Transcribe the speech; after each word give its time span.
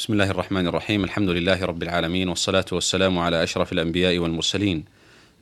بسم 0.00 0.12
الله 0.12 0.30
الرحمن 0.30 0.66
الرحيم 0.66 1.04
الحمد 1.04 1.28
لله 1.28 1.64
رب 1.64 1.82
العالمين 1.82 2.28
والصلاة 2.28 2.64
والسلام 2.72 3.18
على 3.18 3.42
أشرف 3.42 3.72
الأنبياء 3.72 4.18
والمرسلين 4.18 4.84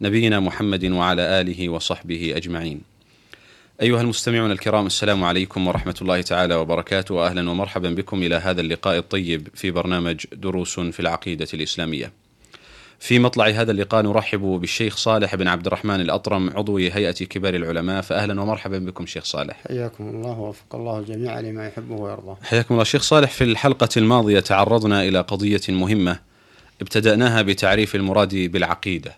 نبينا 0.00 0.40
محمد 0.40 0.84
وعلى 0.84 1.40
آله 1.40 1.68
وصحبه 1.68 2.32
أجمعين 2.36 2.80
أيها 3.82 4.00
المستمعون 4.00 4.50
الكرام 4.50 4.86
السلام 4.86 5.24
عليكم 5.24 5.66
ورحمة 5.66 5.94
الله 6.02 6.22
تعالى 6.22 6.54
وبركاته 6.54 7.14
وأهلا 7.14 7.50
ومرحبا 7.50 7.90
بكم 7.90 8.22
إلى 8.22 8.34
هذا 8.34 8.60
اللقاء 8.60 8.98
الطيب 8.98 9.48
في 9.54 9.70
برنامج 9.70 10.26
دروس 10.32 10.80
في 10.80 11.00
العقيدة 11.00 11.48
الإسلامية 11.54 12.12
في 13.00 13.18
مطلع 13.18 13.46
هذا 13.46 13.70
اللقاء 13.72 14.02
نرحب 14.02 14.40
بالشيخ 14.40 14.96
صالح 14.96 15.34
بن 15.34 15.48
عبد 15.48 15.66
الرحمن 15.66 16.00
الأطرم 16.00 16.50
عضو 16.56 16.76
هيئة 16.76 17.12
كبار 17.12 17.54
العلماء. 17.54 18.02
فأهلا 18.02 18.40
ومرحبا 18.40 18.78
بكم 18.78 19.06
شيخ 19.06 19.24
صالح. 19.24 19.60
حياكم 19.68 20.08
الله 20.08 20.38
ووفق 20.38 20.74
الله 20.74 20.98
الجميع 20.98 21.40
لما 21.40 21.66
يحبه 21.66 21.94
ويرضاه 21.94 22.38
حياكم 22.42 22.74
الله. 22.74 22.84
شيخ 22.84 23.02
صالح 23.02 23.30
في 23.30 23.44
الحلقة 23.44 23.88
الماضية 23.96 24.40
تعرضنا 24.40 25.02
إلى 25.02 25.20
قضية 25.20 25.60
مهمة 25.68 26.18
ابتدأناها 26.80 27.42
بتعريف 27.42 27.94
المراد 27.94 28.34
بالعقيدة. 28.34 29.16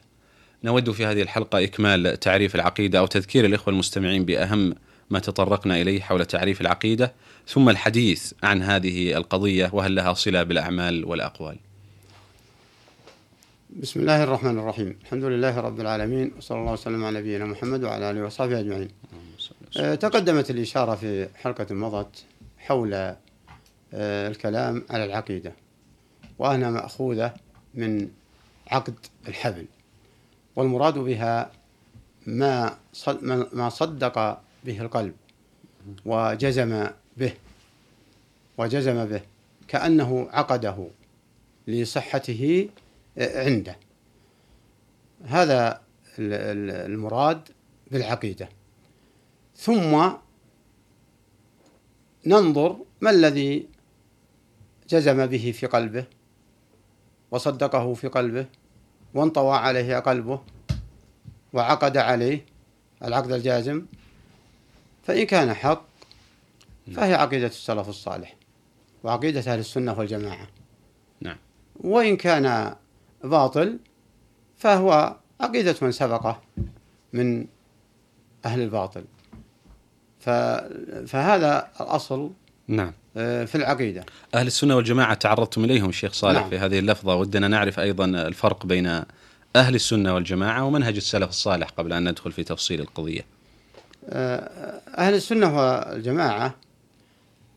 نود 0.64 0.90
في 0.90 1.06
هذه 1.06 1.22
الحلقة 1.22 1.64
إكمال 1.64 2.20
تعريف 2.20 2.54
العقيدة 2.54 2.98
أو 2.98 3.06
تذكير 3.06 3.44
الإخوة 3.44 3.74
المستمعين 3.74 4.24
بأهم 4.24 4.74
ما 5.10 5.18
تطرقنا 5.18 5.80
إليه 5.80 6.00
حول 6.00 6.24
تعريف 6.24 6.60
العقيدة 6.60 7.12
ثم 7.46 7.68
الحديث 7.68 8.32
عن 8.42 8.62
هذه 8.62 9.16
القضية 9.16 9.70
وهل 9.72 9.94
لها 9.94 10.12
صلة 10.12 10.42
بالأعمال 10.42 11.04
والأقوال. 11.04 11.56
بسم 13.76 14.00
الله 14.00 14.22
الرحمن 14.22 14.58
الرحيم. 14.58 14.98
الحمد 15.02 15.24
لله 15.24 15.60
رب 15.60 15.80
العالمين 15.80 16.32
وصلى 16.38 16.58
الله 16.58 16.72
وسلم 16.72 17.04
على 17.04 17.20
نبينا 17.20 17.44
محمد 17.44 17.84
وعلى 17.84 18.10
آله 18.10 18.24
وصحبه 18.24 18.60
أجمعين. 18.60 18.88
آه، 19.78 19.94
تقدمت 19.94 20.50
الإشارة 20.50 20.94
في 20.94 21.28
حلقة 21.34 21.74
مضت 21.74 22.24
حول 22.58 22.94
آه، 22.94 23.18
الكلام 24.28 24.84
على 24.90 25.04
العقيدة 25.04 25.52
وأنا 26.38 26.70
مأخوذة 26.70 27.34
من 27.74 28.08
عقد 28.66 28.94
الحبل 29.28 29.64
والمراد 30.56 30.98
بها 30.98 31.50
ما- 32.26 32.76
ما 33.52 33.68
صدق 33.68 34.38
به 34.64 34.80
القلب 34.80 35.14
وجزم 36.06 36.86
به 37.16 37.32
وجزم 38.58 39.04
به 39.04 39.20
كأنه 39.68 40.28
عقده 40.32 40.86
لصحته 41.68 42.68
عنده. 43.20 43.76
هذا 45.24 45.82
ال- 46.18 46.32
ال- 46.32 46.90
المراد 46.92 47.48
بالعقيدة. 47.90 48.48
ثم 49.56 50.10
ننظر 52.26 52.76
ما 53.00 53.10
الذي 53.10 53.68
جزم 54.88 55.26
به 55.26 55.52
في 55.52 55.66
قلبه 55.66 56.04
وصدقه 57.30 57.94
في 57.94 58.08
قلبه 58.08 58.46
وانطوى 59.14 59.56
عليه 59.56 59.98
قلبه 59.98 60.40
وعقد 61.52 61.96
عليه 61.96 62.44
العقد 63.04 63.32
الجازم. 63.32 63.86
فإن 65.02 65.26
كان 65.26 65.54
حق 65.54 65.84
فهي 66.94 67.14
عقيدة 67.14 67.46
السلف 67.46 67.88
الصالح 67.88 68.36
وعقيدة 69.04 69.40
أهل 69.40 69.58
السنة 69.58 69.98
والجماعة. 69.98 70.48
نعم. 71.20 71.36
وإن 71.80 72.16
كان 72.16 72.76
باطل 73.24 73.78
فهو 74.56 75.16
عقيدة 75.40 75.76
من 75.82 75.92
سبقه 75.92 76.40
من 77.12 77.46
أهل 78.44 78.60
الباطل. 78.60 79.04
فهذا 81.06 81.68
الأصل 81.80 82.30
نعم 82.68 82.92
آه، 83.16 83.44
في 83.44 83.54
العقيدة 83.54 84.04
أهل 84.34 84.46
السنة 84.46 84.76
والجماعة 84.76 85.14
تعرضتم 85.14 85.64
إليهم 85.64 85.92
شيخ 85.92 86.12
صالح 86.12 86.40
نعم. 86.40 86.50
في 86.50 86.58
هذه 86.58 86.78
اللفظة 86.78 87.14
ودنا 87.14 87.48
نعرف 87.48 87.80
أيضا 87.80 88.04
الفرق 88.04 88.66
بين 88.66 88.86
أهل 89.56 89.74
السنة 89.74 90.14
والجماعة 90.14 90.64
ومنهج 90.64 90.96
السلف 90.96 91.28
الصالح 91.28 91.68
قبل 91.68 91.92
أن 91.92 92.08
ندخل 92.08 92.32
في 92.32 92.44
تفصيل 92.44 92.80
القضية 92.80 93.24
آه، 94.08 94.80
أهل 94.98 95.14
السنة 95.14 95.56
والجماعة 95.56 96.54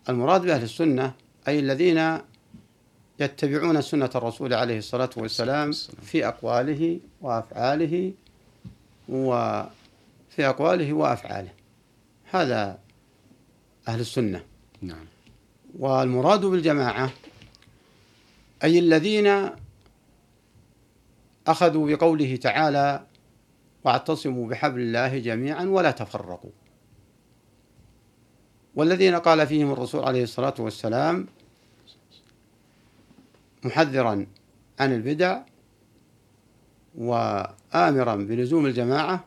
المراد 0.09 0.41
بأهل 0.41 0.63
السنة 0.63 1.13
أي 1.47 1.59
الذين 1.59 2.17
يتبعون 3.23 3.81
سنة 3.81 4.09
الرسول 4.15 4.53
عليه 4.53 4.77
الصلاة 4.77 5.09
والسلام 5.17 5.71
في 6.01 6.27
أقواله 6.27 6.99
وأفعاله 7.21 8.11
وفي 9.09 10.39
أقواله 10.39 10.93
وأفعاله. 10.93 11.51
هذا 12.31 12.79
أهل 13.87 13.99
السنة. 13.99 14.43
نعم. 14.81 15.05
والمراد 15.79 16.45
بالجماعة 16.45 17.11
أي 18.63 18.79
الذين 18.79 19.49
أخذوا 21.47 21.95
بقوله 21.95 22.35
تعالى 22.35 23.05
واعتصموا 23.83 24.47
بحبل 24.49 24.79
الله 24.79 25.17
جميعا 25.17 25.65
ولا 25.65 25.91
تفرقوا. 25.91 26.51
والذين 28.75 29.15
قال 29.15 29.47
فيهم 29.47 29.71
الرسول 29.71 30.03
عليه 30.03 30.23
الصلاة 30.23 30.53
والسلام 30.59 31.27
محذرا 33.65 34.25
عن 34.79 34.93
البدع 34.93 35.41
وآمرا 36.95 38.15
بلزوم 38.15 38.65
الجماعة 38.65 39.25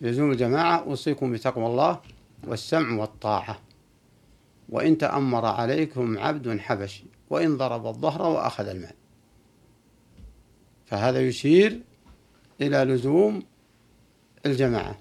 بلزوم 0.00 0.30
الجماعة 0.30 0.76
أوصيكم 0.76 1.32
بتقوى 1.32 1.66
الله 1.66 2.00
والسمع 2.44 3.00
والطاعة. 3.00 3.60
وإن 4.68 4.98
تأمر 4.98 5.44
عليكم 5.44 6.18
عبد 6.18 6.58
حبشي 6.58 7.04
وإن 7.30 7.56
ضرب 7.56 7.86
الظهر 7.86 8.22
وأخذ 8.22 8.66
المال. 8.66 8.94
فهذا 10.86 11.20
يشير 11.20 11.80
إلى 12.60 12.84
لزوم 12.84 13.42
الجماعة. 14.46 14.98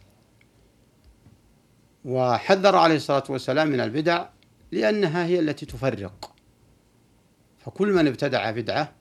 وحذر 2.06 2.75
عليه 2.75 2.96
الصلاة 2.96 3.23
والسلام 3.29 3.68
من 3.68 3.79
البدع 3.79 4.25
لأنها 4.72 5.25
هي 5.25 5.40
التي 5.40 5.66
تفرق. 5.66 6.35
فكل 7.66 7.94
من 7.94 8.07
ابتدع 8.07 8.51
بدعة 8.51 8.91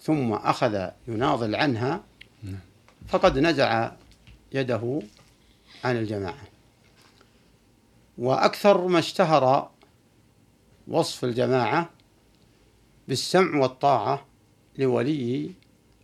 ثم 0.00 0.32
أخذ 0.32 0.88
يناضل 1.08 1.54
عنها 1.54 2.04
فقد 3.08 3.38
نزع 3.38 3.92
يده 4.52 5.02
عن 5.84 5.96
الجماعة. 5.96 6.42
وأكثر 8.18 8.86
ما 8.86 8.98
اشتهر 8.98 9.70
وصف 10.88 11.24
الجماعة 11.24 11.90
بالسمع 13.08 13.60
والطاعة 13.60 14.26
لولي 14.78 15.50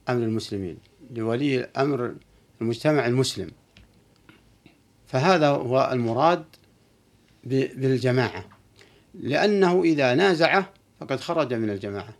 أمر 0.09 0.23
المسلمين 0.23 0.79
لولي 1.11 1.65
أمر 1.65 2.15
المجتمع 2.61 3.07
المسلم. 3.07 3.51
فهذا 5.07 5.49
هو 5.49 5.91
المراد 5.93 6.45
بالجماعة. 7.45 8.45
لأنه 9.15 9.83
إذا 9.83 10.15
نازعه 10.15 10.73
فقد 11.01 11.21
خرج 11.21 11.55
من 11.55 11.71
الجماعة. 11.71 12.15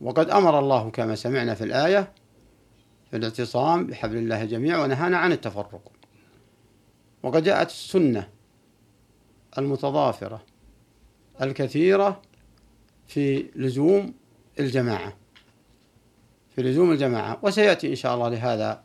وقد 0.00 0.30
أمر 0.30 0.58
الله 0.58 0.90
كما 0.90 1.14
سمعنا 1.14 1.54
في 1.54 1.64
الآية 1.64 2.12
في 3.10 3.16
الاعتصام 3.16 3.86
بحبل 3.86 4.16
الله 4.16 4.44
جميعا 4.44 4.78
ونهانا 4.78 5.18
عن 5.18 5.32
التفرق. 5.32 5.92
وقد 7.22 7.42
جاءت 7.42 7.68
السنة 7.68 8.28
المتضافرة 9.58 10.42
الكثيرة 11.42 12.22
في 13.08 13.46
لزوم 13.56 14.14
الجماعة 14.60 15.16
في 16.56 16.62
لزوم 16.62 16.92
الجماعة. 16.92 17.38
وسيأتي 17.42 17.90
إن 17.90 17.94
شاء 17.94 18.14
الله 18.14 18.28
لهذا 18.28 18.82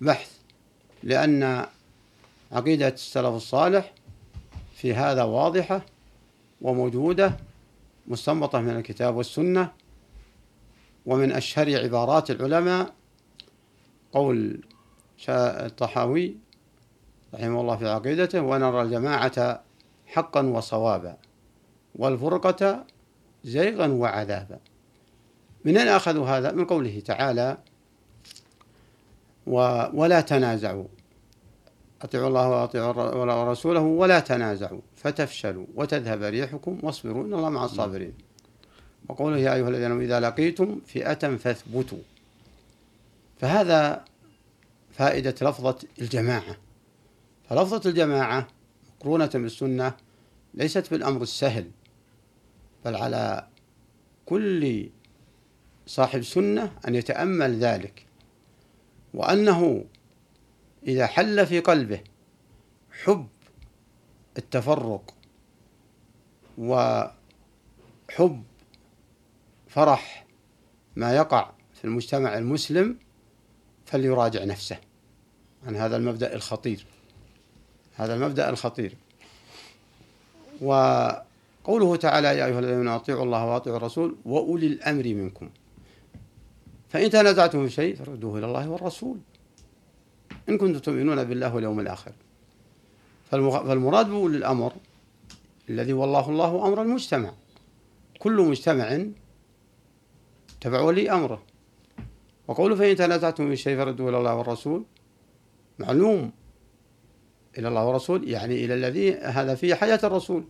بحث 0.00 0.36
لأن 1.02 1.66
عقيدة 2.52 2.88
السلف 2.88 3.26
الصالح 3.34 3.92
في 4.74 4.94
هذا 4.94 5.22
واضحة 5.22 5.86
وموجودة 6.62 7.36
مستنبطة 8.08 8.60
من 8.60 8.76
الكتاب 8.76 9.16
والسنة 9.16 9.72
ومن 11.06 11.32
أشهر 11.32 11.82
عبارات 11.82 12.30
العلماء 12.30 12.94
قول 14.12 14.60
الطحاوي 15.28 16.36
رحمه 17.34 17.60
الله 17.60 17.76
في 17.76 17.88
عقيدته 17.88 18.40
ونرى 18.40 18.82
الجماعة 18.82 19.62
حقا 20.06 20.46
وصوابا 20.46 21.16
والفرقة 21.94 22.84
زيغا 23.44 23.86
وعذابا 23.86 24.58
من 25.64 25.76
أين 25.76 25.88
أخذوا 25.88 26.26
هذا؟ 26.26 26.52
من 26.52 26.64
قوله 26.64 27.00
تعالى 27.00 27.58
ولا 29.94 30.20
تنازعوا 30.20 30.84
أطيعوا 32.06 32.28
الله 32.28 32.48
وأطيعوا 32.48 33.50
رسوله 33.52 33.80
ولا 33.80 34.20
تنازعوا 34.20 34.80
فتفشلوا 34.96 35.66
وتذهب 35.74 36.22
ريحكم 36.22 36.78
واصبروا 36.82 37.24
إن 37.24 37.34
الله 37.34 37.48
مع 37.48 37.64
الصابرين. 37.64 38.14
وقوله 39.08 39.38
يا 39.38 39.54
أيها 39.54 39.68
الذين 39.68 40.00
إذا 40.00 40.20
لقيتم 40.20 40.80
فئة 40.86 41.36
فاثبتوا. 41.36 41.98
فهذا 43.40 44.04
فائدة 44.92 45.34
لفظة 45.42 45.78
الجماعة. 46.02 46.56
فلفظة 47.48 47.90
الجماعة 47.90 48.46
مقرونة 49.00 49.30
بالسنة 49.34 49.92
ليست 50.54 50.90
بالأمر 50.90 51.22
السهل 51.22 51.70
بل 52.84 52.94
على 52.96 53.46
كل 54.26 54.88
صاحب 55.86 56.22
سنة 56.22 56.72
أن 56.88 56.94
يتأمل 56.94 57.58
ذلك. 57.58 58.06
وأنه 59.14 59.84
إذا 60.86 61.06
حل 61.06 61.46
في 61.46 61.60
قلبه 61.60 62.00
حب 63.04 63.26
التفرق 64.38 65.14
وحب 66.58 68.42
فرح 69.68 70.26
ما 70.96 71.16
يقع 71.16 71.50
في 71.74 71.84
المجتمع 71.84 72.38
المسلم 72.38 72.98
فليراجع 73.86 74.44
نفسه. 74.44 74.78
عن 75.66 75.76
هذا 75.76 75.96
المبدأ 75.96 76.34
الخطير. 76.34 76.86
هذا 77.94 78.14
المبدأ 78.14 78.50
الخطير. 78.50 78.94
وقوله 80.60 81.96
تعالى 81.96 82.28
يا 82.28 82.46
أيها 82.46 82.58
الذين 82.58 82.88
أطيعوا 82.88 83.24
الله 83.24 83.44
وأطيعوا 83.44 83.76
الرسول 83.78 84.16
وأولي 84.24 84.66
الأمر 84.66 85.04
منكم. 85.04 85.50
فإن 86.88 87.10
تنازعتم 87.10 87.66
في 87.66 87.74
شيء 87.74 87.96
فردوه 87.96 88.38
إلى 88.38 88.46
الله 88.46 88.68
والرسول. 88.68 89.18
إن 90.48 90.58
كنتم 90.58 90.78
تؤمنون 90.78 91.24
بالله 91.24 91.54
واليوم 91.54 91.80
الآخر. 91.80 92.12
فالمراد 93.30 94.08
بأولي 94.08 94.36
الأمر 94.36 94.72
الذي 95.70 95.92
والله 95.92 96.30
الله 96.30 96.66
أمر 96.68 96.82
المجتمع. 96.82 97.32
كل 98.18 98.32
مجتمع 98.32 99.06
تبع 100.60 100.80
ولي 100.80 101.10
أمره. 101.10 101.42
وقوله 102.48 102.76
فإن 102.76 102.96
تنازعتم 102.96 103.48
في 103.50 103.56
شيء 103.56 103.76
فردوه 103.76 104.08
إلى 104.08 104.18
الله 104.18 104.34
والرسول 104.34 104.84
معلوم. 105.78 106.32
إلى 107.58 107.68
الله 107.68 107.84
والرسول 107.84 108.28
يعني 108.28 108.64
إلى 108.64 108.74
الذي 108.74 109.14
هذا 109.14 109.54
في 109.54 109.74
حياة 109.74 110.00
الرسول. 110.04 110.44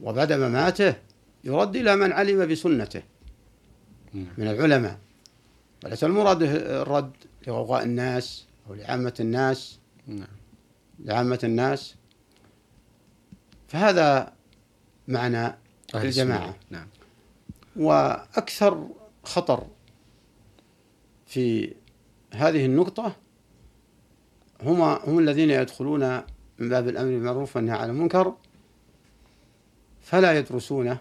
وبعد 0.00 0.32
مماته 0.32 0.94
يرد 1.44 1.76
إلى 1.76 1.96
من 1.96 2.12
علم 2.12 2.46
بسنته. 2.46 3.02
من 4.14 4.48
العلماء. 4.48 4.98
وليس 5.84 6.04
المراد 6.04 6.42
الرد 6.42 7.12
لغوغاء 7.46 7.82
الناس 7.82 8.46
أو 8.68 8.74
لعامة 8.74 9.14
الناس 9.20 9.78
نعم. 10.06 10.26
لعامة 10.98 11.38
الناس 11.44 11.94
فهذا 13.68 14.32
معنى 15.08 15.56
الجماعة 15.94 16.56
نعم. 16.70 16.86
وأكثر 17.76 18.88
خطر 19.24 19.66
في 21.26 21.74
هذه 22.32 22.66
النقطة 22.66 23.16
هما 24.62 25.00
هم 25.04 25.18
الذين 25.18 25.50
يدخلون 25.50 26.16
من 26.58 26.68
باب 26.68 26.88
الأمر 26.88 27.08
بالمعروف 27.08 27.56
والنهي 27.56 27.78
عن 27.78 27.90
المنكر 27.90 28.34
فلا 30.00 30.38
يدرسونه 30.38 30.98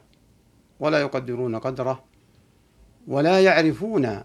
ولا 0.79 0.99
يقدرون 0.99 1.55
قدره 1.55 2.03
ولا 3.07 3.39
يعرفون 3.43 4.23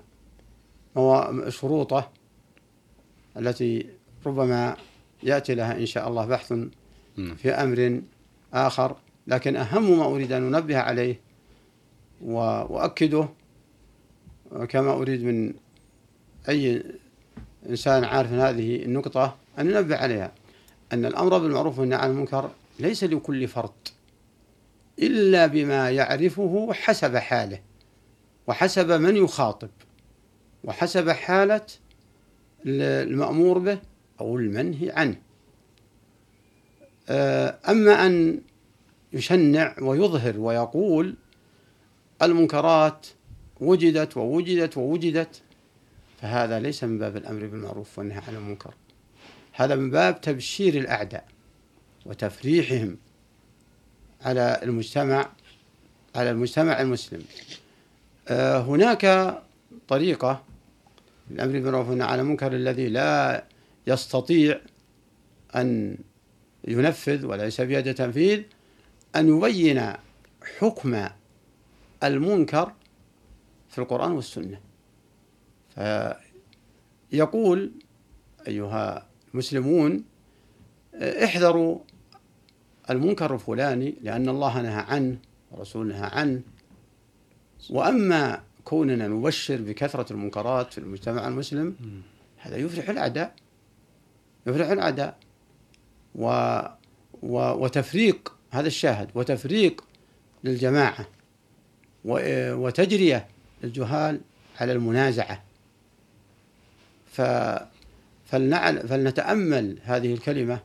شروطه 1.48 2.10
التي 3.36 3.86
ربما 4.26 4.76
يأتي 5.22 5.54
لها 5.54 5.78
إن 5.78 5.86
شاء 5.86 6.08
الله 6.08 6.26
بحث 6.26 6.52
نعم. 7.16 7.34
في 7.34 7.50
أمر 7.50 8.02
آخر 8.54 8.96
لكن 9.26 9.56
أهم 9.56 9.98
ما 9.98 10.04
أريد 10.04 10.32
أن 10.32 10.54
أنبه 10.54 10.78
عليه 10.78 11.20
وأؤكده 12.20 13.28
كما 14.68 14.92
أريد 14.92 15.22
من 15.24 15.54
أي 16.48 16.82
إنسان 17.68 18.04
عارف 18.04 18.32
هذه 18.32 18.84
النقطة 18.84 19.36
أن 19.58 19.66
ننبه 19.66 19.96
عليها 19.96 20.32
أن 20.92 21.04
الأمر 21.06 21.38
بالمعروف 21.38 21.78
والنهي 21.78 21.98
عن 21.98 22.10
المنكر 22.10 22.50
ليس 22.80 23.04
لكل 23.04 23.48
فرد 23.48 23.88
إلا 24.98 25.46
بما 25.46 25.90
يعرفه 25.90 26.72
حسب 26.72 27.16
حاله 27.16 27.60
وحسب 28.46 28.92
من 28.92 29.16
يخاطب 29.16 29.70
وحسب 30.64 31.10
حالة 31.10 31.66
المأمور 32.66 33.58
به 33.58 33.78
أو 34.20 34.36
المنهي 34.36 34.90
عنه. 34.90 35.16
آه، 37.08 37.58
أما 37.68 38.06
أن 38.06 38.40
يشنع 39.12 39.76
ويظهر 39.82 40.38
ويقول 40.38 41.14
المنكرات 42.22 43.06
وجدت 43.60 44.16
ووجدت 44.16 44.76
ووجدت 44.76 45.42
فهذا 46.20 46.60
ليس 46.60 46.84
من 46.84 46.98
باب 46.98 47.16
الأمر 47.16 47.46
بالمعروف 47.46 47.98
والنهي 47.98 48.20
عن 48.28 48.34
المنكر. 48.34 48.74
هذا 49.52 49.74
من 49.74 49.90
باب 49.90 50.20
تبشير 50.20 50.74
الأعداء 50.74 51.28
وتفريحهم 52.06 52.96
على 54.22 54.60
المجتمع 54.62 55.28
على 56.14 56.30
المجتمع 56.30 56.80
المسلم. 56.80 57.22
آه، 58.28 58.60
هناك 58.60 59.34
طريقة 59.88 60.42
الأمر 61.30 61.52
بالمعروف 61.52 61.88
والنهي 61.88 62.08
عن 62.08 62.20
المنكر 62.20 62.52
الذي 62.52 62.88
لا 62.88 63.44
يستطيع 63.86 64.60
أن 65.56 65.98
ينفذ 66.68 67.26
وليس 67.26 67.60
بيده 67.60 67.92
تنفيذ 67.92 68.42
أن 69.16 69.28
يبين 69.28 69.92
حكم 70.58 71.08
المنكر 72.04 72.72
في 73.68 73.78
القرآن 73.78 74.12
والسنة. 74.12 74.60
فيقول 77.10 77.72
أيها 78.48 79.06
المسلمون 79.32 80.04
احذروا 80.94 81.78
المنكر 82.90 83.34
الفلاني 83.34 83.94
لأن 84.02 84.28
الله 84.28 84.62
نهى 84.62 84.84
عنه 84.88 85.18
ورسوله 85.50 85.98
نهى 85.98 86.10
عنه. 86.12 86.40
وأما 87.70 88.42
كوننا 88.64 89.08
نبشر 89.08 89.56
بكثرة 89.56 90.12
المنكرات 90.12 90.72
في 90.72 90.78
المجتمع 90.78 91.28
المسلم 91.28 91.76
هذا 92.38 92.56
يفرح 92.56 92.88
الأعداء 92.88 93.34
يفرح 94.46 94.68
الأعداء. 94.70 95.16
و 96.14 96.26
و 97.22 97.38
وتفريق 97.38 98.34
هذا 98.50 98.66
الشاهد 98.66 99.08
وتفريق 99.14 99.84
للجماعة 100.44 101.06
وتجرية 102.04 103.26
الجهال 103.64 104.20
على 104.60 104.72
المنازعة. 104.72 105.44
ف 107.06 107.20
فلنتأمل 108.26 109.78
هذه 109.82 110.14
الكلمة 110.14 110.60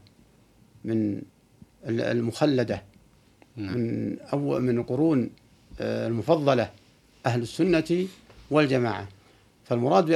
من 0.84 1.22
المخلدة 1.86 2.84
نعم. 3.56 3.77
من 3.77 4.18
أول 4.20 4.62
من 4.62 4.77
القرون 4.77 5.29
آه، 5.82 6.08
المفضلة. 6.08 6.72
أهل 7.25 7.41
السنة 7.41 8.07
والجماعة. 8.51 9.07
فالمراد 9.65 10.13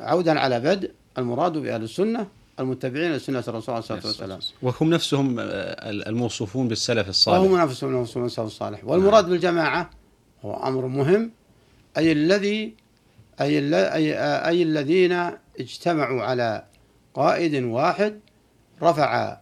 عودا 0.00 0.40
على 0.40 0.60
بدء 0.60 0.90
المراد 1.18 1.52
بأهل 1.52 1.82
السنة 1.82 2.26
المتبعين 2.60 3.12
لسنة 3.12 3.44
الرسول 3.48 3.74
عليه 3.74 3.78
الصلاة 3.78 4.06
والسلام 4.06 4.38
وهم 4.62 4.90
نفسهم 4.90 5.36
آه، 5.38 5.44
الموصوفون 5.90 6.68
بالسلف 6.68 7.08
الصالح. 7.08 7.38
وهم 7.38 7.60
نفسهم 7.60 7.90
الموصوفون 7.90 8.22
بالسلف 8.22 8.46
الصالح. 8.46 8.84
والمراد 8.84 9.24
نعم. 9.24 9.32
بالجماعة 9.32 9.90
هو 10.44 10.54
أمر 10.54 10.86
مهم. 10.86 11.30
أي 11.96 12.12
الذي 12.12 12.74
أي, 13.40 13.74
أي, 13.74 14.14
أي 14.48 14.62
الذين 14.62 15.30
اجتمعوا 15.60 16.22
على 16.22 16.64
قائد 17.14 17.64
واحد 17.64 18.20
رفع 18.82 19.36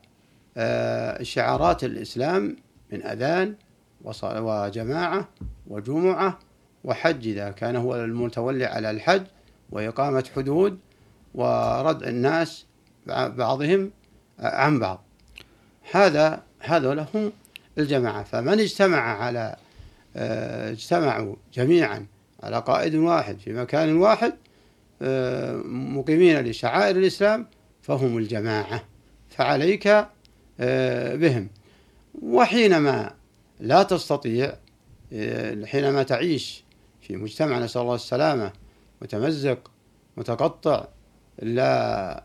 آه، 0.56 1.22
شعارات 1.22 1.84
الإسلام 1.84 2.56
من 2.92 3.06
أذان 3.06 3.54
وجماعة 4.04 5.28
وجمعة 5.66 6.38
وحج 6.85 7.29
إذا 7.29 7.50
كان 7.50 7.76
هو 7.76 7.97
المتولي 7.97 8.64
على 8.64 8.91
الحج 8.91 9.23
وإقامة 9.71 10.25
حدود 10.37 10.79
وردع 11.35 12.09
الناس 12.09 12.67
بعضهم 13.07 13.91
عن 14.38 14.79
بعض. 14.79 15.05
هذا 15.93 16.43
هذا 16.61 16.95
لهم 16.95 17.33
الجماعة. 17.79 18.25
فمن 18.25 18.61
اجتمع 18.61 18.99
على 18.99 19.57
آه، 20.17 20.71
اجتمعوا 20.71 21.37
جميعا 21.55 22.07
على 22.43 22.59
قائد 22.59 22.95
واحد 22.95 23.38
في 23.38 23.53
مكان 23.53 23.97
واحد 23.97 24.35
آه، 25.03 25.57
مقيمين 25.67 26.41
لشعائر 26.41 26.97
الإسلام 26.97 27.47
فهم 27.83 28.19
الجماعة. 28.19 28.85
فعليك 29.29 30.07
آه، 30.61 31.14
بهم. 31.14 31.49
وحينما 32.23 33.14
لا 33.61 33.83
تستطيع 33.83 34.55
حينما 35.64 36.03
تعيش 36.03 36.63
في 37.08 37.16
مجتمع 37.16 37.58
نسأل 37.58 37.82
الله 37.82 37.94
السلامة. 37.94 38.52
متمزق 39.02 39.70
متقطع 40.16 40.84
لا 41.42 42.25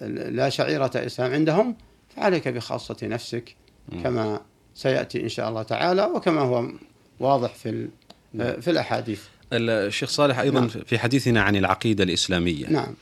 لا 0.00 0.48
شعيرة 0.48 0.90
إسلام 0.94 1.32
عندهم 1.32 1.76
فعليك 2.16 2.48
بخاصة 2.48 2.96
نفسك 3.02 3.56
كما 4.02 4.40
سيأتي 4.74 5.22
إن 5.22 5.28
شاء 5.28 5.48
الله 5.48 5.62
تعالى 5.62 6.02
وكما 6.02 6.40
هو 6.40 6.68
واضح 7.20 7.54
في 7.54 7.88
في 8.38 8.70
الأحاديث. 8.70 9.22
الشيخ 9.52 10.08
صالح 10.08 10.38
أيضا 10.38 10.60
نعم. 10.60 10.68
في 10.68 10.98
حديثنا 10.98 11.42
عن 11.42 11.56
العقيدة 11.56 12.04
الإسلامية. 12.04 12.66
نعم. 12.66 12.94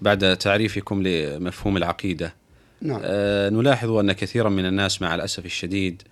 بعد 0.00 0.36
تعريفكم 0.36 1.02
لمفهوم 1.02 1.76
العقيدة. 1.76 2.34
نعم. 2.80 3.00
آه 3.04 3.48
نلاحظ 3.48 3.90
أن 3.90 4.12
كثيرا 4.12 4.48
من 4.48 4.66
الناس 4.66 5.02
مع 5.02 5.14
الأسف 5.14 5.46
الشديد 5.46 6.02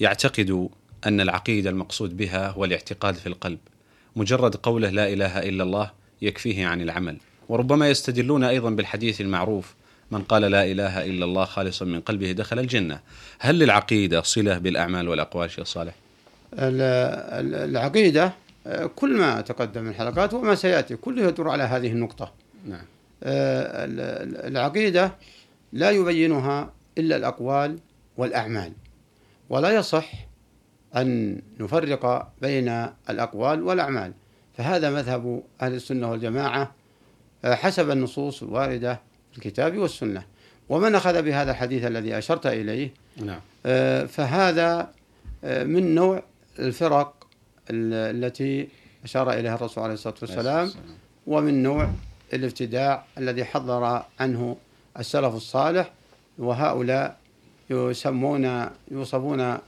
يعتقد 0.00 0.68
أن 1.06 1.20
العقيدة 1.20 1.70
المقصود 1.70 2.16
بها 2.16 2.48
هو 2.48 2.64
الاعتقاد 2.64 3.14
في 3.14 3.26
القلب. 3.26 3.58
مجرد 4.16 4.56
قوله 4.56 4.90
لا 4.90 5.12
إله 5.12 5.38
إلا 5.38 5.62
الله 5.62 5.90
يكفيه 6.22 6.66
عن 6.66 6.80
العمل. 6.80 7.16
وربما 7.48 7.90
يستدلون 7.90 8.44
أيضا 8.44 8.70
بالحديث 8.70 9.20
المعروف 9.20 9.74
من 10.10 10.22
قال 10.22 10.42
لا 10.42 10.64
إله 10.64 11.04
إلا 11.04 11.24
الله 11.24 11.44
خالصا 11.44 11.84
من 11.84 12.00
قلبه 12.00 12.32
دخل 12.32 12.58
الجنة. 12.58 13.00
هل 13.38 13.58
للعقيدة 13.58 14.22
صلة 14.22 14.58
بالأعمال 14.58 15.08
والأقوال 15.08 15.50
شيخ 15.50 15.66
صالح؟ 15.66 15.94
العقيدة 16.58 18.32
كل 18.96 19.16
ما 19.16 19.40
تقدم 19.40 19.82
من 19.82 19.88
الحلقات 19.88 20.34
وما 20.34 20.54
سيأتي 20.54 20.96
كله 20.96 21.28
يدور 21.28 21.48
على 21.48 21.62
هذه 21.62 21.86
النقطة. 21.92 22.32
نعم. 22.66 22.84
آه، 23.22 23.86
العقيدة 24.48 25.12
لا 25.72 25.90
يبينها 25.90 26.72
إلا 26.98 27.16
الأقوال 27.16 27.78
والأعمال 28.16 28.72
ولا 29.50 29.70
يصح 29.70 30.12
أن 30.96 31.40
نفرق 31.60 32.32
بين 32.42 32.88
الأقوال 33.10 33.62
والأعمال. 33.62 34.12
فهذا 34.56 34.90
مذهب 34.90 35.42
أهل 35.62 35.74
السنة 35.74 36.10
والجماعة 36.10 36.74
آه، 37.44 37.54
حسب 37.54 37.90
النصوص 37.90 38.42
الواردة 38.42 39.00
في 39.32 39.38
الكتاب 39.38 39.78
والسنة. 39.78 40.22
ومن 40.68 40.94
أخذ 40.94 41.22
بهذا 41.22 41.50
الحديث 41.50 41.84
الذي 41.84 42.18
أشرت 42.18 42.46
إليه 42.46 42.90
نعم. 43.16 43.40
آه، 43.66 44.04
فهذا 44.04 44.90
من 45.44 45.94
نوع 45.94 46.22
الفرق 46.58 47.26
التي 47.70 48.68
أشار 49.04 49.32
إليها 49.32 49.54
الرسول 49.54 49.84
عليه 49.84 49.94
الصلاة 49.94 50.14
والسلام. 50.22 50.70
ومن 51.26 51.62
نوع 51.62 51.90
الابتداع 52.32 53.04
الذي 53.18 53.44
حضر 53.44 54.02
عنه 54.20 54.56
السلف 54.98 55.34
الصالح. 55.34 55.92
وهؤلاء 56.38 57.16
يسمون 57.70 58.68
يوصفون 58.90 59.58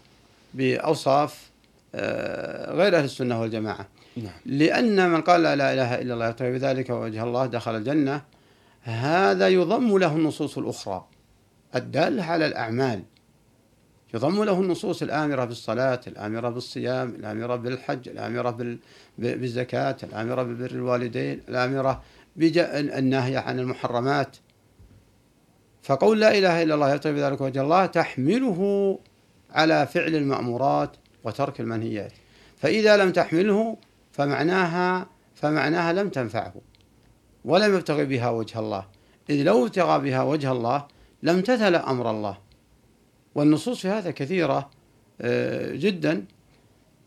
بأوصاف 0.54 1.50
آه، 1.94 2.72
غير 2.72 2.96
أهل 2.98 3.04
السنة 3.04 3.40
والجماعة. 3.40 3.88
نعم. 4.16 4.32
لأن 4.46 5.10
من 5.10 5.20
قال 5.20 5.42
لا 5.42 5.54
إله 5.54 5.94
إلا 5.94 6.14
الله 6.14 6.28
يبتغي 6.28 6.52
بذلك 6.52 6.90
وجه 6.90 7.24
الله 7.24 7.46
دخل 7.46 7.76
الجنة 7.76 8.22
هذا 8.82 9.48
يضم 9.48 9.98
له 9.98 10.16
النصوص 10.16 10.58
الأخرى. 10.58 11.06
الدالة 11.74 12.24
على 12.24 12.46
الأعمال. 12.46 13.02
يضم 14.14 14.44
له 14.44 14.60
النصوص 14.60 15.02
الآمرة 15.02 15.44
بالصلاة 15.44 16.00
الآمرة 16.06 16.48
بالصيام 16.48 17.08
الآمرة 17.08 17.56
بالحج 17.56 18.08
الآمرة 18.08 18.78
بالزكاة 19.18 19.96
الآمرة 20.02 20.42
ببر 20.42 20.70
الوالدين 20.70 21.40
الآمرة 21.48 22.02
بالنهي 22.36 23.36
عن 23.36 23.58
المحرمات. 23.58 24.36
فقول 25.82 26.20
لا 26.20 26.38
إله 26.38 26.62
إلا 26.62 26.74
الله 26.74 26.94
يبتغي 26.94 27.12
بذلك 27.12 27.40
وجه 27.40 27.62
الله 27.62 27.86
تحمله 27.86 28.98
على 29.50 29.86
فعل 29.86 30.14
المأمورات 30.14 30.96
وترك 31.24 31.60
المنهيات. 31.60 32.12
فإذا 32.56 32.96
لم 32.96 33.12
تحمله 33.12 33.76
فمعناها 34.12 35.06
فمعناها 35.34 35.92
لم 35.92 36.08
تنفعه. 36.08 36.54
ولم 37.44 37.74
يبتغي 37.74 38.04
بها 38.04 38.30
وجه 38.30 38.58
الله. 38.58 38.86
إذ 39.30 39.42
لو 39.42 39.66
ابتغى 39.66 39.98
بها 39.98 40.22
وجه 40.22 40.52
الله 40.52 40.86
لم 41.22 41.40
تثل 41.40 41.74
أمر 41.74 42.10
الله. 42.10 42.38
والنصوص 43.34 43.80
في 43.80 43.88
هذا 43.88 44.10
كثيرة 44.10 44.70
آه، 45.20 45.74
جدا. 45.74 46.24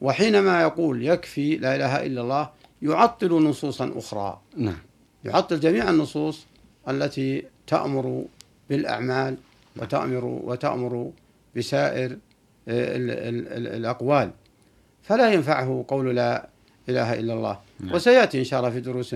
وحينما 0.02 0.62
يقول 0.62 1.06
يكفي 1.06 1.58
لا 1.58 1.76
إله 1.76 2.06
إلا 2.06 2.22
الله 2.22 2.50
يعطل 2.82 3.44
نصوصا 3.44 3.92
أخرى. 3.96 4.42
نعم. 4.58 4.78
يعطل 5.26 5.60
جميع 5.60 5.90
النصوص 5.90 6.46
التي 6.90 7.44
تأمر 7.68 8.26
بالأعمال 8.70 9.38
وتأمر 9.78 10.26
وتأمر 10.26 11.12
بسائر 11.56 12.18
الأقوال. 12.68 14.32
فلا 15.04 15.34
ينفعه 15.34 15.86
قول 15.88 16.16
لا 16.16 16.50
إله 16.90 17.14
إلا 17.14 17.34
الله. 17.34 17.60
نعم. 17.80 17.96
وسيأتي 17.96 18.40
إن 18.40 18.44
شاء 18.44 18.60
الله 18.60 18.72
في 18.72 18.80
دروس 18.80 19.16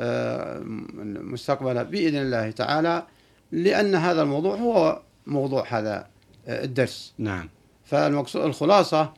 آه، 0.00 0.60
مستقبلة 1.04 1.82
بإذن 1.82 2.16
الله 2.16 2.50
تعالى 2.50 3.06
لأن 3.52 3.94
هذا 3.94 4.22
الموضوع 4.22 4.56
هو 4.56 5.02
موضوع 5.26 5.64
هذا 5.68 6.06
آه، 6.48 6.64
الدرس. 6.64 7.14
نعم. 7.18 7.48
فالمقصود 7.84 8.44
الخلاصة 8.44 9.12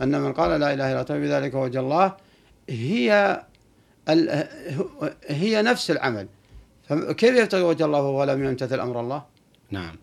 أن 0.00 0.20
من 0.20 0.32
قال 0.32 0.60
لا 0.60 0.74
إله 0.74 0.92
إلا 0.92 1.02
الله 1.02 1.18
بذلك 1.18 1.54
وجه 1.54 1.80
الله 1.80 2.16
هي 2.68 3.42
هي 5.28 5.62
نفس 5.62 5.90
العمل. 5.90 6.26
فكيف 6.88 7.36
يبتغي 7.36 7.62
وجه 7.62 7.84
الله 7.84 8.00
وهو 8.00 8.24
لم 8.24 8.44
يمتثل 8.44 8.80
أمر 8.80 9.00
الله؟ 9.00 9.24
نعم. 9.70 9.96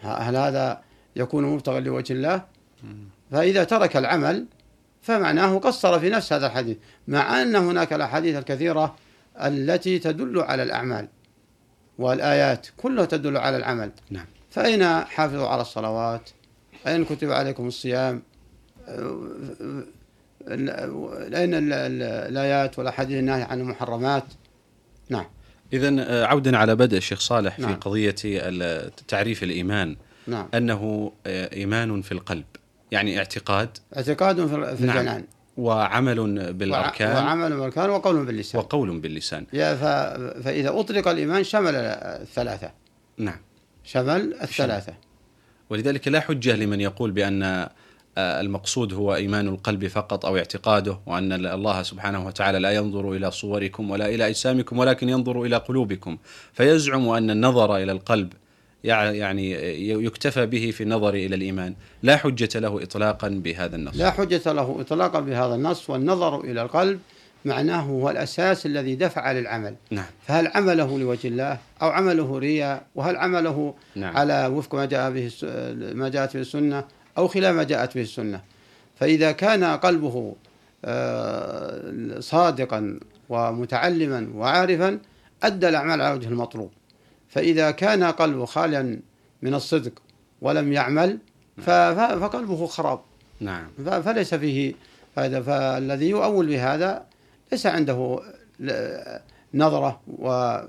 هل 0.00 0.36
هذا 0.36 0.80
يكون 1.16 1.44
مبتغى 1.44 1.80
لوجه 1.80 2.12
الله؟ 2.12 2.42
فإذا 3.30 3.64
ترك 3.64 3.96
العمل 3.96 4.46
فمعناه 5.02 5.58
قصر 5.58 6.00
في 6.00 6.10
نفس 6.10 6.32
هذا 6.32 6.46
الحديث 6.46 6.76
مع 7.08 7.42
أن 7.42 7.56
هناك 7.56 7.92
الأحاديث 7.92 8.36
الكثيرة 8.36 8.96
التي 9.36 9.98
تدل 9.98 10.40
على 10.40 10.62
الأعمال 10.62 11.08
والآيات 11.98 12.66
كلها 12.76 13.04
تدل 13.04 13.36
على 13.36 13.56
العمل. 13.56 13.90
نعم. 14.10 14.26
فأين 14.50 15.04
حافظوا 15.04 15.48
على 15.48 15.62
الصلوات؟ 15.62 16.30
أين 16.86 17.04
كتب 17.04 17.30
عليكم 17.30 17.66
الصيام؟ 17.66 18.22
أين 20.48 21.54
الآيات 22.32 22.78
والأحاديث 22.78 23.18
النهي 23.18 23.42
عن 23.42 23.60
المحرمات؟ 23.60 24.24
نعم. 25.08 25.26
إذا 25.72 25.94
آه، 26.00 26.24
عودا 26.24 26.56
على 26.56 26.76
بدء 26.76 26.96
الشيخ 26.96 27.20
صالح 27.20 27.58
نعم. 27.58 27.70
في 27.70 27.76
قضية 27.76 28.14
تعريف 29.08 29.42
الإيمان. 29.42 29.96
نعم. 30.26 30.48
أنه 30.54 31.12
آه، 31.26 31.54
إيمان 31.54 32.02
في 32.02 32.12
القلب. 32.12 32.44
يعني 32.92 33.18
اعتقاد. 33.18 33.78
اعتقاد 33.96 34.46
في 34.46 34.54
الجنان 34.54 35.04
نعم. 35.04 35.24
وعمل 35.56 36.52
بالأركان. 36.52 37.16
وعمل 37.16 37.50
بالأركان 37.50 37.90
وقول 37.90 38.26
باللسان. 38.26 38.60
وقول 38.60 39.00
باللسان. 39.00 39.46
فإذا 40.44 40.80
أطلق 40.80 41.08
الإيمان 41.08 41.44
شمل 41.44 41.74
الثلاثة. 41.74 42.70
نعم. 43.18 43.40
شمل 43.84 44.34
الثلاثة. 44.42 44.94
ولذلك 45.70 46.08
لا 46.08 46.20
حجة 46.20 46.56
لمن 46.56 46.80
يقول 46.80 47.10
بأن 47.10 47.68
آه، 48.18 48.40
المقصود 48.40 48.92
هو 48.92 49.14
إيمان 49.14 49.48
القلب 49.48 49.86
فقط 49.86 50.26
أو 50.26 50.36
اعتقاده 50.36 50.98
وأن 51.06 51.46
الله 51.46 51.82
سبحانه 51.82 52.26
وتعالى 52.26 52.58
لا 52.58 52.70
ينظر 52.70 53.12
إلى 53.12 53.30
صوركم 53.30 53.90
ولا 53.90 54.08
إلى 54.08 54.28
أجسامكم 54.28 54.78
ولكن 54.78 55.08
ينظر 55.08 55.42
إلى 55.42 55.56
قلوبكم. 55.56 56.18
فيزعم 56.52 57.08
أن 57.08 57.30
النظر 57.30 57.76
إلى 57.76 57.92
القلب 57.92 58.32
يعني 58.84 59.50
يكتفى 59.88 60.46
به 60.46 60.70
في 60.70 60.82
النظر 60.82 61.14
إلى 61.14 61.34
الإيمان. 61.34 61.74
لا 62.02 62.16
حجة 62.16 62.60
له 62.60 62.82
اطلاقا 62.82 63.28
بهذا 63.28 63.76
النص. 63.76 63.96
لا 63.96 64.10
حجة 64.10 64.52
له 64.52 64.76
اطلاقا 64.80 65.20
بهذا 65.20 65.54
النص 65.54 65.90
والنظر 65.90 66.40
إلى 66.40 66.62
القلب 66.62 67.00
معناه 67.44 67.80
هو 67.80 68.10
الأساس 68.10 68.66
الذي 68.66 68.94
دفع 68.94 69.32
للعمل. 69.32 69.74
نعم. 69.90 70.04
فهل 70.26 70.46
عمله 70.46 70.98
لوجه 70.98 71.28
الله 71.28 71.58
أو 71.82 71.88
عمله 71.88 72.38
رياء؟ 72.38 72.86
وهل 72.94 73.16
عمله 73.16 73.74
نعم. 73.96 74.16
على 74.16 74.46
وفق 74.46 74.74
ما 74.74 74.84
جاء 74.84 75.10
به 75.10 75.30
ما 75.94 76.08
جاءت 76.08 76.34
به 76.34 76.40
السنة 76.40 76.84
أو 77.18 77.28
خلاف 77.28 77.56
ما 77.56 77.62
جاءت 77.62 77.94
به 77.94 78.02
السنة؟ 78.02 78.40
فإذا 79.00 79.32
كان 79.32 79.64
قلبه 79.64 80.34
آه، 80.84 82.20
صادقا 82.20 82.98
ومتعلما 83.28 84.28
وعارفا 84.34 84.98
أدى 85.42 85.68
الأعمال 85.68 86.00
على 86.00 86.14
وجه 86.14 86.28
المطلوب. 86.28 86.70
فإذا 87.32 87.70
كان 87.70 88.04
قلبه 88.04 88.44
خاليا 88.44 89.00
من 89.42 89.54
الصدق 89.54 89.92
ولم 90.40 90.72
يعمل 90.72 91.18
فقلبه 91.56 92.66
خراب. 92.66 93.00
نعم. 93.40 93.66
فليس 94.02 94.34
فيه 94.34 94.74
فائدة. 95.16 95.42
فالذي 95.42 96.08
يؤول 96.08 96.46
بهذا 96.46 97.04
ليس 97.52 97.66
عنده 97.66 98.20
نظرة 99.54 100.00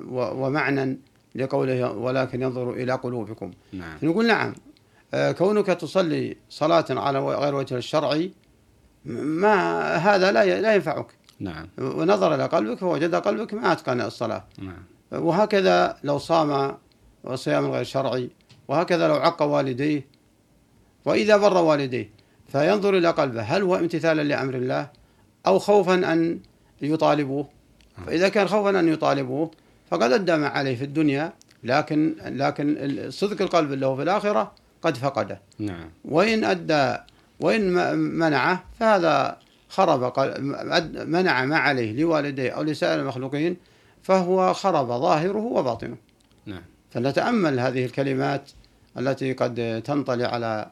ومعنى 0.10 0.98
لقوله 1.36 1.92
ولكن 1.92 2.42
ينظر 2.42 2.72
إلى 2.72 2.94
قلوبكم. 2.94 3.52
نعم. 3.74 3.98
نقول 4.04 4.28
نعم. 4.28 4.54
آه، 5.14 5.32
كونك 5.32 5.66
تصلي 5.66 6.38
صلاة 6.50 6.86
على 6.90 7.20
غير 7.20 7.56
وجه 7.56 7.78
الشرعي 7.78 8.32
ما 9.06 9.56
هذا 9.96 10.32
لا 10.32 10.62
لا 10.62 10.76
ينفعك. 10.76 11.08
نعم. 11.40 11.68
ونظر 11.78 12.36
إلى 12.36 12.46
قلبك 12.46 12.78
فوجد 12.78 13.16
قلبك 13.16 13.54
ما 13.54 13.72
أتقن 13.72 14.02
الصلاة. 14.02 14.44
نعم. 14.58 14.84
وهكذا 15.14 15.98
لو 16.04 16.18
صام 16.18 16.78
صيام 17.36 17.72
غير 17.72 17.84
شرعي 17.84 18.30
وهكذا 18.68 19.08
لو 19.08 19.16
عق 19.16 19.42
والديه 19.42 20.06
وإذا 21.06 21.38
بر 21.38 21.58
والديه 21.58 22.10
فينظر 22.48 22.98
إلى 22.98 23.10
قلبه 23.10 23.42
هل 23.42 23.62
هو 23.62 23.76
امتثالا 23.76 24.22
لأمر 24.22 24.56
الله 24.56 24.90
أو 25.48 25.60
خوفا 25.60 25.94
أن 25.94 26.40
يطالبوه؟ 26.82 27.48
فإذا 28.06 28.30
كان 28.30 28.48
خوفا 28.48 28.80
أن 28.80 28.88
يطالبوه 28.88 29.52
فقد 29.90 30.12
أدى 30.12 30.36
ما 30.38 30.48
عليه 30.48 30.76
في 30.76 30.84
الدنيا 30.84 31.34
لكن 31.64 32.16
لكن 32.26 32.98
صدق 33.10 33.42
القلب 33.42 33.72
له 33.72 33.96
في 33.96 34.04
الآخرة 34.04 34.52
قد 34.82 34.98
فقده. 34.98 35.42
نعم. 35.60 35.90
وإن 36.06 36.44
أدى 36.44 36.98
وإن 37.40 37.98
منعه 37.98 38.64
فهذا 38.80 39.38
خرب 39.70 40.20
منع 41.08 41.46
ما 41.46 41.58
عليه 41.58 42.02
لوالديه 42.02 42.50
أو 42.52 42.64
لسائر 42.64 43.00
المخلوقين 43.00 43.58
فهو 44.04 44.54
خرب 44.54 44.88
ظاهره 44.88 45.38
وباطنه. 45.38 45.98
نعم. 46.46 46.62
فنتأمل 46.92 47.60
هذه 47.60 47.86
الكلمات 47.86 48.52
التي 48.98 49.34
قد 49.34 49.82
تنطلي 49.86 50.26
على 50.26 50.72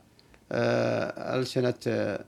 آه، 0.52 1.40
ألسنة 1.40 1.74
آه، 1.88 2.24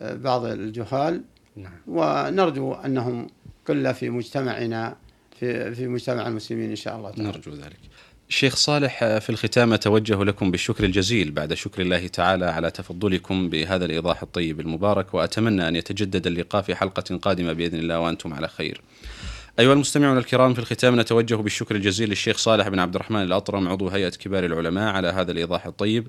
بعض 0.00 0.44
الجهال. 0.44 1.22
نعم. 1.56 1.72
ونرجو 1.86 2.72
أنهم 2.72 3.26
قلة 3.68 3.92
في 3.92 4.10
مجتمعنا 4.10 4.96
في 5.40 5.74
في 5.74 5.86
مجتمع 5.86 6.28
المسلمين 6.28 6.70
إن 6.70 6.76
شاء 6.76 6.96
الله 6.96 7.10
تعالى. 7.10 7.28
نرجو 7.28 7.50
ذلك. 7.50 7.78
شيخ 8.28 8.56
صالح 8.56 9.18
في 9.18 9.30
الختام 9.30 9.72
أتوجه 9.72 10.24
لكم 10.24 10.50
بالشكر 10.50 10.84
الجزيل 10.84 11.30
بعد 11.30 11.54
شكر 11.54 11.82
الله 11.82 12.06
تعالى 12.06 12.46
على 12.46 12.70
تفضلكم 12.70 13.48
بهذا 13.48 13.84
الإيضاح 13.84 14.22
الطيب 14.22 14.60
المبارك 14.60 15.14
وأتمنى 15.14 15.68
أن 15.68 15.76
يتجدد 15.76 16.26
اللقاء 16.26 16.62
في 16.62 16.74
حلقة 16.74 17.16
قادمة 17.16 17.52
بإذن 17.52 17.78
الله 17.78 18.00
وأنتم 18.00 18.34
على 18.34 18.48
خير. 18.48 18.80
أيها 19.58 19.72
المستمعون 19.72 20.18
الكرام 20.18 20.54
في 20.54 20.60
الختام 20.60 21.00
نتوجه 21.00 21.34
بالشكر 21.34 21.76
الجزيل 21.76 22.08
للشيخ 22.08 22.36
صالح 22.36 22.68
بن 22.68 22.78
عبد 22.78 22.94
الرحمن 22.94 23.22
الأطرم 23.22 23.68
عضو 23.68 23.88
هيئة 23.88 24.08
كبار 24.10 24.44
العلماء 24.44 24.94
على 24.94 25.08
هذا 25.08 25.32
الإيضاح 25.32 25.66
الطيب. 25.66 26.08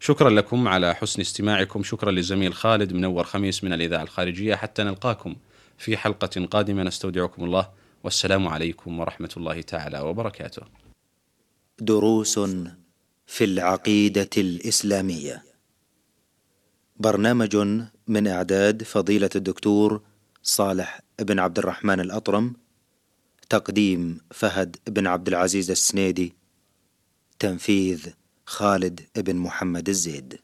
شكرا 0.00 0.30
لكم 0.30 0.68
على 0.68 0.94
حسن 0.94 1.20
استماعكم. 1.20 1.82
شكرا 1.82 2.10
للزميل 2.10 2.54
خالد 2.54 2.92
منور 2.92 3.24
خميس 3.24 3.64
من 3.64 3.72
الإذاعة 3.72 4.02
الخارجية 4.02 4.54
حتى 4.54 4.82
نلقاكم 4.82 5.36
في 5.78 5.96
حلقة 5.96 6.46
قادمة. 6.46 6.82
نستودعكم 6.82 7.44
الله. 7.44 7.70
والسلام 8.04 8.48
عليكم 8.48 9.00
ورحمة 9.00 9.30
الله 9.36 9.60
تعالى 9.60 10.00
وبركاته. 10.00 10.62
دروس 11.78 12.38
في 13.26 13.44
العقيدة 13.44 14.30
الإسلامية. 14.36 15.42
برنامج 16.96 17.56
من 18.08 18.26
إعداد 18.26 18.82
فضيلة 18.82 19.30
الدكتور 19.36 20.02
صالح 20.42 21.00
بن 21.20 21.38
عبد 21.38 21.58
الرحمن 21.58 22.00
الأطرم 22.00 22.63
تقديم 23.50 24.18
فهد 24.30 24.76
بن 24.86 25.06
عبد 25.06 25.28
العزيز 25.28 25.70
السنيدي 25.70 26.34
تنفيذ 27.38 28.06
خالد 28.46 29.00
بن 29.16 29.36
محمد 29.36 29.88
الزيد. 29.88 30.43